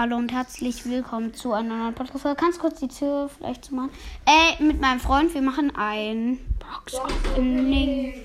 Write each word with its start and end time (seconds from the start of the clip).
Hallo 0.00 0.14
und 0.14 0.30
herzlich 0.30 0.84
willkommen 0.84 1.34
zu 1.34 1.52
einer 1.52 1.76
neuen 1.76 1.92
Podcast-Folge. 1.92 2.40
Kannst 2.40 2.60
kurz 2.60 2.78
die 2.78 2.86
Tür 2.86 3.28
vielleicht 3.36 3.64
zu 3.64 3.74
machen? 3.74 3.90
Äh, 4.26 4.62
mit 4.62 4.80
meinem 4.80 5.00
Freund, 5.00 5.34
wir 5.34 5.42
machen 5.42 5.74
ein 5.74 6.38
Box-Opening. 6.60 8.24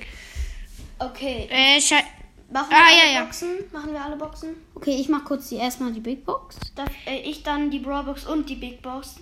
Okay. 1.00 1.50
Äh, 1.50 1.82
schei 1.82 2.04
Machen 2.52 2.68
Ah, 2.70 2.76
wir 2.76 2.96
ja, 2.96 3.04
alle 3.06 3.14
ja. 3.16 3.24
Boxen? 3.24 3.50
Machen 3.72 3.92
wir 3.92 4.06
alle 4.06 4.18
Boxen? 4.18 4.50
Okay, 4.76 4.98
ich 5.00 5.10
mach 5.10 5.26
kurz 5.26 5.50
die 5.50 5.56
erstmal 5.56 5.92
die 5.92 6.00
Big 6.00 6.24
Box. 6.24 6.60
Darf 6.76 6.92
äh, 7.08 7.22
ich 7.22 7.42
dann 7.42 7.72
die 7.72 7.80
Brawl 7.80 8.04
Box 8.04 8.28
und 8.28 8.48
die 8.48 8.56
Big 8.58 8.84
Box? 8.84 9.16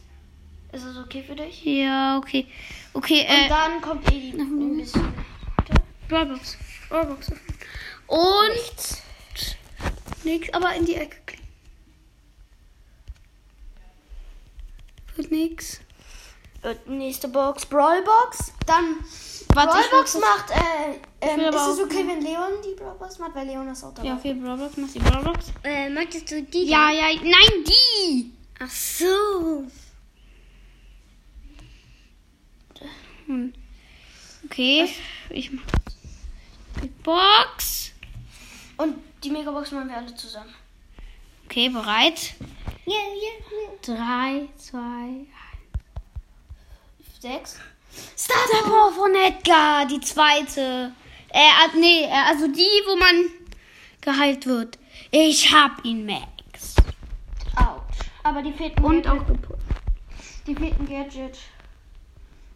Ist 0.74 0.86
das 0.86 0.98
okay 0.98 1.24
für 1.26 1.36
dich? 1.36 1.64
Ja, 1.64 2.18
okay. 2.18 2.48
Okay, 2.92 3.22
Und 3.30 3.46
äh, 3.46 3.48
dann 3.48 3.80
kommt 3.80 4.12
eh 4.12 4.20
die 4.20 4.38
ein 4.38 4.76
bisschen. 4.76 5.14
Brawlbox. 6.10 6.58
Brawlbox. 6.90 7.32
Und 8.08 8.54
nichts. 8.56 9.02
Nix, 10.26 10.54
aber 10.54 10.76
in 10.76 10.86
die 10.86 10.96
Ecke 10.96 11.31
Wird 15.16 15.32
nix. 15.32 15.80
Äh, 16.64 16.76
nächste 16.86 17.28
Box, 17.28 17.66
Brawl 17.66 18.02
Box. 18.04 18.54
Dann 18.68 18.98
Warte, 19.54 19.72
Brawl 19.72 19.82
ich 19.82 19.92
will 19.92 20.00
Box 20.00 20.12
kurz- 20.14 20.24
macht. 20.24 20.52
Äh, 20.52 21.00
ähm, 21.22 21.40
ist 21.40 21.56
es 21.68 21.80
okay, 21.80 22.06
wenn 22.08 22.22
Leon 22.22 22.52
die 22.64 22.76
Brawl 22.80 22.96
Box 22.98 23.18
macht? 23.20 23.36
Weil 23.36 23.48
Leon 23.48 23.68
ist 23.70 23.84
auch 23.84 23.94
dabei. 23.94 24.08
Ja, 24.10 24.16
okay, 24.16 24.34
Brawlbox, 24.34 24.78
mach 24.78 24.90
die 24.92 25.00
Brawlbox. 25.00 25.46
Äh, 25.64 25.90
möchtest 25.90 26.30
du 26.32 26.42
die? 26.44 26.66
Ja, 26.66 26.92
ja, 26.92 27.08
nein, 27.22 27.66
die! 27.68 28.32
Ach 28.60 28.70
so. 28.70 29.66
Hm. 33.26 33.54
Okay, 34.46 34.90
ich 35.30 35.52
mach 35.52 35.64
Big 36.82 37.04
Box. 37.04 37.92
Und 38.78 38.96
die 39.24 39.30
Megabox 39.30 39.72
machen 39.72 39.90
wir 39.90 39.98
alle 39.98 40.14
zusammen. 40.16 40.54
Okay, 41.46 41.70
bereit? 41.70 42.34
Ja, 42.86 42.94
ja, 42.94 43.96
Drei, 43.96 44.48
zwei, 44.58 45.26
Sechs. 47.20 47.60
Starter 48.18 48.68
Power 48.68 48.92
von 48.94 49.14
Edgar, 49.14 49.86
die 49.86 50.00
zweite. 50.00 50.92
Äh, 51.30 51.38
ah, 51.40 51.70
nee, 51.76 52.08
also 52.12 52.48
die, 52.48 52.62
wo 52.88 52.96
man 52.96 53.26
geheilt 54.02 54.46
wird. 54.48 54.80
Ich 55.12 55.54
hab 55.54 55.86
ihn, 55.86 56.06
Max. 56.06 56.76
Autsch. 57.56 58.00
Aber 58.24 58.42
die 58.42 58.52
fehlten 58.52 58.84
Und 58.84 59.04
Gadget. 59.04 59.22
auch 59.22 59.28
gepusht. 59.28 59.62
Die 60.48 60.56
fehlten 60.56 60.90
Gadget. 60.90 61.38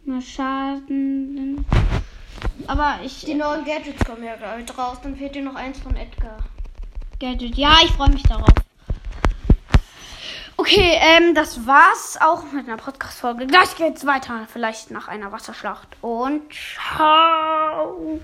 Nur 0.05 0.21
Schaden. 0.21 1.63
Aber 2.65 2.99
ich. 3.03 3.21
Die 3.25 3.35
neuen 3.35 3.65
Gadgets 3.65 4.03
kommen 4.03 4.23
ja 4.23 4.35
gerade 4.35 4.65
raus. 4.75 4.97
Dann 5.03 5.15
fehlt 5.15 5.35
dir 5.35 5.43
noch 5.43 5.55
eins 5.55 5.79
von 5.79 5.95
Edgar. 5.95 6.37
Gadget. 7.19 7.55
Ja, 7.55 7.77
ich 7.83 7.91
freue 7.91 8.09
mich 8.09 8.23
darauf. 8.23 8.64
Okay, 10.67 10.97
ähm, 10.99 11.35
das 11.35 11.67
war's 11.67 12.17
auch 12.19 12.51
mit 12.51 12.67
einer 12.67 12.77
Podcast-Folge. 12.77 13.45
Gleich 13.45 13.75
geht's 13.75 14.03
weiter, 14.07 14.47
vielleicht 14.51 14.89
nach 14.89 15.07
einer 15.07 15.31
Wasserschlacht. 15.31 15.89
Und 16.01 16.41
ciao. 16.51 18.19